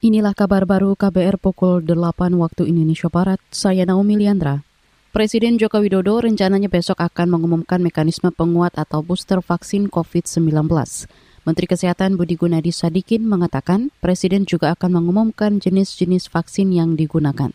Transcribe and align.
Inilah 0.00 0.32
kabar 0.32 0.64
baru 0.64 0.96
KBR 0.96 1.36
pukul 1.36 1.84
8 1.84 2.32
waktu 2.40 2.72
Indonesia 2.72 3.12
Barat. 3.12 3.36
Saya 3.52 3.84
Naomi 3.84 4.16
Liandra. 4.16 4.64
Presiden 5.12 5.60
Joko 5.60 5.76
Widodo 5.76 6.24
rencananya 6.24 6.72
besok 6.72 7.04
akan 7.04 7.28
mengumumkan 7.28 7.84
mekanisme 7.84 8.32
penguat 8.32 8.80
atau 8.80 9.04
booster 9.04 9.44
vaksin 9.44 9.92
COVID-19. 9.92 10.56
Menteri 11.44 11.66
Kesehatan 11.68 12.16
Budi 12.16 12.40
Gunadi 12.40 12.72
Sadikin 12.72 13.28
mengatakan 13.28 13.92
Presiden 14.00 14.48
juga 14.48 14.72
akan 14.72 15.04
mengumumkan 15.04 15.60
jenis-jenis 15.60 16.32
vaksin 16.32 16.72
yang 16.72 16.96
digunakan. 16.96 17.52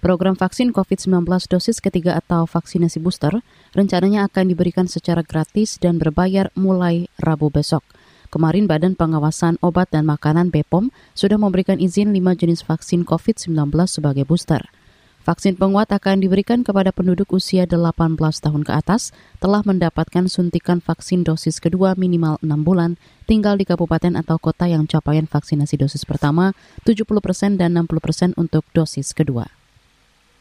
Program 0.00 0.32
vaksin 0.32 0.72
COVID-19 0.72 1.28
dosis 1.28 1.76
ketiga 1.84 2.16
atau 2.16 2.48
vaksinasi 2.48 3.04
booster 3.04 3.44
rencananya 3.76 4.24
akan 4.32 4.48
diberikan 4.48 4.88
secara 4.88 5.20
gratis 5.20 5.76
dan 5.76 6.00
berbayar 6.00 6.48
mulai 6.56 7.12
Rabu 7.20 7.52
besok. 7.52 7.84
Kemarin 8.32 8.64
Badan 8.64 8.96
Pengawasan 8.96 9.60
Obat 9.60 9.92
dan 9.92 10.08
Makanan 10.08 10.48
BPOM 10.48 10.88
sudah 11.12 11.36
memberikan 11.36 11.76
izin 11.76 12.16
lima 12.16 12.32
jenis 12.32 12.64
vaksin 12.64 13.04
COVID-19 13.04 13.52
sebagai 13.84 14.24
booster. 14.24 14.72
Vaksin 15.20 15.60
penguat 15.60 15.92
akan 15.92 16.24
diberikan 16.24 16.64
kepada 16.64 16.96
penduduk 16.96 17.28
usia 17.36 17.68
18 17.68 18.16
tahun 18.16 18.62
ke 18.64 18.72
atas 18.72 19.12
telah 19.36 19.60
mendapatkan 19.68 20.32
suntikan 20.32 20.80
vaksin 20.80 21.28
dosis 21.28 21.60
kedua 21.60 21.92
minimal 21.92 22.40
6 22.40 22.48
bulan, 22.64 22.96
tinggal 23.28 23.60
di 23.60 23.68
kabupaten 23.68 24.16
atau 24.16 24.40
kota 24.40 24.64
yang 24.64 24.88
capaian 24.88 25.28
vaksinasi 25.28 25.76
dosis 25.76 26.08
pertama 26.08 26.56
70 26.88 27.04
persen 27.20 27.60
dan 27.60 27.76
60 27.76 28.00
persen 28.00 28.30
untuk 28.40 28.64
dosis 28.72 29.12
kedua. 29.12 29.61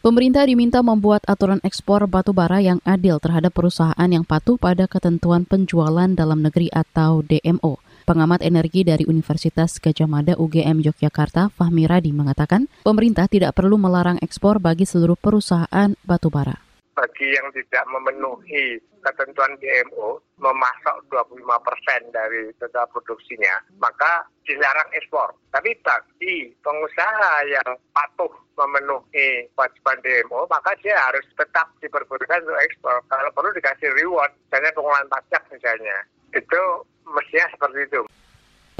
Pemerintah 0.01 0.49
diminta 0.49 0.81
membuat 0.81 1.21
aturan 1.29 1.61
ekspor 1.61 2.09
batu 2.09 2.33
bara 2.33 2.57
yang 2.57 2.81
adil 2.81 3.21
terhadap 3.21 3.53
perusahaan 3.53 4.09
yang 4.09 4.25
patuh 4.25 4.57
pada 4.57 4.89
ketentuan 4.89 5.45
penjualan 5.45 6.09
dalam 6.17 6.41
negeri 6.41 6.73
atau 6.73 7.21
DMO. 7.21 7.77
Pengamat 8.09 8.41
energi 8.41 8.81
dari 8.81 9.05
Universitas 9.05 9.77
Gajah 9.77 10.09
Mada 10.09 10.33
UGM 10.41 10.81
Yogyakarta, 10.81 11.53
Fahmi 11.53 11.85
Radi 11.85 12.17
mengatakan, 12.17 12.65
pemerintah 12.81 13.29
tidak 13.29 13.53
perlu 13.53 13.77
melarang 13.77 14.17
ekspor 14.25 14.57
bagi 14.57 14.89
seluruh 14.89 15.21
perusahaan 15.21 15.93
batubara. 16.01 16.70
Bagi 16.91 17.27
yang 17.31 17.47
tidak 17.55 17.87
memenuhi 17.87 18.75
ketentuan 19.01 19.55
DMO, 19.57 20.19
memasok 20.37 21.07
25 21.09 21.67
persen 21.67 22.01
dari 22.11 22.51
total 22.59 22.85
produksinya, 22.91 23.63
maka 23.79 24.27
dilarang 24.43 24.89
ekspor. 24.93 25.31
Tapi 25.55 25.71
bagi 25.81 26.51
pengusaha 26.61 27.47
yang 27.47 27.69
patuh 27.95 28.29
memenuhi 28.59 29.47
kewajiban 29.55 29.97
DMO, 30.03 30.45
maka 30.51 30.75
dia 30.83 30.99
harus 30.99 31.23
tetap 31.33 31.71
diperbolehkan 31.79 32.43
untuk 32.43 32.59
ekspor. 32.67 32.99
Kalau 33.09 33.29
perlu 33.33 33.49
dikasih 33.55 33.89
reward, 33.97 34.31
misalnya 34.51 34.75
pengolahan 34.75 35.09
pajak 35.09 35.43
misalnya. 35.49 35.97
Itu 36.35 36.85
mestinya 37.07 37.47
seperti 37.55 37.79
itu. 37.87 38.01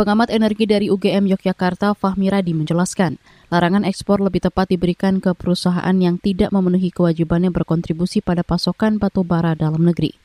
Pengamat 0.02 0.34
energi 0.34 0.66
dari 0.66 0.90
UGM 0.90 1.30
Yogyakarta 1.30 1.94
Fahmi 1.94 2.34
Radi 2.34 2.58
menjelaskan, 2.58 3.22
larangan 3.54 3.86
ekspor 3.86 4.18
lebih 4.18 4.42
tepat 4.42 4.74
diberikan 4.74 5.22
ke 5.22 5.30
perusahaan 5.38 5.94
yang 5.94 6.18
tidak 6.18 6.50
memenuhi 6.50 6.90
kewajibannya 6.90 7.54
berkontribusi 7.54 8.26
pada 8.26 8.42
pasokan 8.42 8.98
batu 8.98 9.22
bara 9.22 9.54
dalam 9.54 9.86
negeri. 9.86 10.18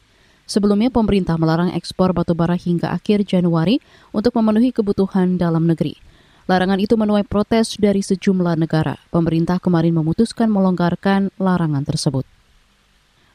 Sebelumnya 0.49 0.89
pemerintah 0.89 1.37
melarang 1.37 1.77
ekspor 1.77 2.17
batu 2.17 2.33
bara 2.33 2.57
hingga 2.57 2.89
akhir 2.89 3.29
Januari 3.29 3.77
untuk 4.17 4.33
memenuhi 4.41 4.73
kebutuhan 4.73 5.37
dalam 5.37 5.69
negeri. 5.69 6.01
Larangan 6.49 6.81
itu 6.81 6.97
menuai 6.97 7.29
protes 7.29 7.77
dari 7.77 8.01
sejumlah 8.01 8.57
negara. 8.57 8.97
Pemerintah 9.13 9.61
kemarin 9.61 9.93
memutuskan 9.93 10.49
melonggarkan 10.49 11.29
larangan 11.37 11.85
tersebut. 11.85 12.25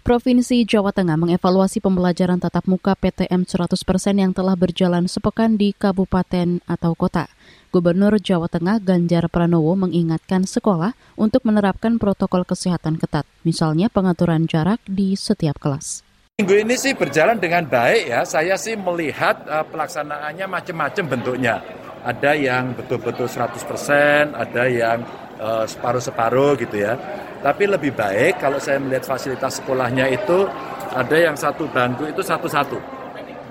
Provinsi 0.01 0.65
Jawa 0.65 0.89
Tengah 0.89 1.13
mengevaluasi 1.13 1.77
pembelajaran 1.77 2.41
tatap 2.41 2.65
muka 2.65 2.97
PTM 2.97 3.45
100% 3.45 3.85
yang 4.17 4.33
telah 4.33 4.57
berjalan 4.57 5.05
sepekan 5.05 5.61
di 5.61 5.77
kabupaten 5.77 6.57
atau 6.65 6.97
kota. 6.97 7.29
Gubernur 7.69 8.17
Jawa 8.17 8.49
Tengah 8.49 8.81
Ganjar 8.81 9.29
Pranowo 9.29 9.77
mengingatkan 9.77 10.49
sekolah 10.49 10.97
untuk 11.21 11.45
menerapkan 11.45 12.01
protokol 12.01 12.49
kesehatan 12.49 12.97
ketat, 12.97 13.29
misalnya 13.45 13.93
pengaturan 13.93 14.49
jarak 14.49 14.81
di 14.89 15.13
setiap 15.13 15.61
kelas. 15.61 16.01
Minggu 16.41 16.65
ini 16.65 16.73
sih 16.81 16.97
berjalan 16.97 17.37
dengan 17.37 17.69
baik 17.69 18.09
ya. 18.09 18.25
Saya 18.25 18.57
sih 18.57 18.73
melihat 18.73 19.45
uh, 19.45 19.61
pelaksanaannya 19.69 20.49
macam-macam 20.49 21.05
bentuknya. 21.13 21.61
Ada 22.01 22.33
yang 22.33 22.73
betul-betul 22.73 23.29
100%, 23.29 24.33
ada 24.33 24.65
yang 24.65 25.05
separuh-separuh 25.41 26.53
gitu 26.61 26.77
ya. 26.85 26.93
Tapi 27.41 27.65
lebih 27.65 27.97
baik 27.97 28.37
kalau 28.37 28.61
saya 28.61 28.77
melihat 28.77 29.09
fasilitas 29.09 29.57
sekolahnya 29.57 30.05
itu 30.13 30.45
ada 30.93 31.17
yang 31.17 31.33
satu 31.33 31.65
bangku 31.65 32.05
itu 32.05 32.21
satu-satu. 32.21 32.77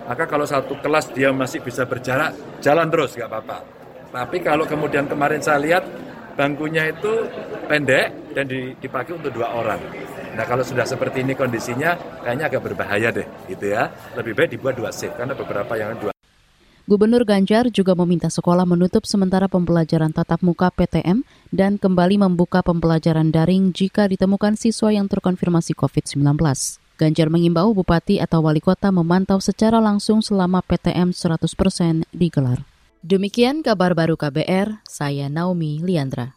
Maka 0.06 0.26
kalau 0.26 0.46
satu 0.46 0.78
kelas 0.78 1.10
dia 1.14 1.30
masih 1.30 1.62
bisa 1.62 1.86
berjarak, 1.86 2.34
jalan 2.62 2.86
terus 2.90 3.14
nggak 3.14 3.30
apa-apa. 3.30 3.58
Tapi 4.10 4.42
kalau 4.42 4.66
kemudian 4.66 5.06
kemarin 5.06 5.38
saya 5.38 5.62
lihat 5.62 5.86
bangkunya 6.34 6.90
itu 6.90 7.26
pendek 7.66 8.34
dan 8.34 8.46
dipakai 8.78 9.14
untuk 9.14 9.30
dua 9.34 9.54
orang. 9.54 9.78
Nah 10.34 10.46
kalau 10.46 10.62
sudah 10.62 10.86
seperti 10.86 11.26
ini 11.26 11.34
kondisinya 11.34 11.94
kayaknya 12.22 12.46
agak 12.46 12.62
berbahaya 12.70 13.10
deh 13.10 13.26
gitu 13.50 13.74
ya. 13.74 13.90
Lebih 14.14 14.34
baik 14.34 14.50
dibuat 14.54 14.74
dua 14.78 14.90
shift 14.94 15.14
karena 15.18 15.34
beberapa 15.34 15.74
yang 15.74 15.94
dua 15.98 16.14
Gubernur 16.88 17.28
Ganjar 17.28 17.68
juga 17.68 17.92
meminta 17.92 18.32
sekolah 18.32 18.64
menutup 18.64 19.04
sementara 19.04 19.50
pembelajaran 19.50 20.12
tatap 20.12 20.40
muka 20.40 20.72
PTM 20.72 21.26
dan 21.52 21.76
kembali 21.76 22.20
membuka 22.22 22.64
pembelajaran 22.64 23.28
daring 23.28 23.72
jika 23.76 24.08
ditemukan 24.08 24.56
siswa 24.56 24.94
yang 24.94 25.10
terkonfirmasi 25.10 25.76
COVID-19. 25.76 26.40
Ganjar 27.00 27.32
mengimbau 27.32 27.72
bupati 27.72 28.20
atau 28.20 28.44
wali 28.44 28.60
kota 28.60 28.92
memantau 28.92 29.40
secara 29.40 29.80
langsung 29.80 30.20
selama 30.20 30.60
PTM 30.60 31.16
100% 31.16 32.04
digelar. 32.12 32.60
Demikian 33.00 33.64
kabar 33.64 33.96
baru 33.96 34.20
KBR, 34.20 34.84
saya 34.84 35.32
Naomi 35.32 35.80
Liandra. 35.80 36.36